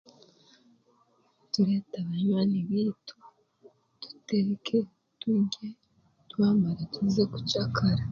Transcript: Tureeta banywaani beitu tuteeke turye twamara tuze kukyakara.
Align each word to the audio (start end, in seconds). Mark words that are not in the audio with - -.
Tureeta 1.51 1.95
banywaani 2.09 2.57
beitu 2.69 3.15
tuteeke 4.01 4.77
turye 5.19 5.69
twamara 6.29 6.81
tuze 6.93 7.23
kukyakara. 7.31 8.03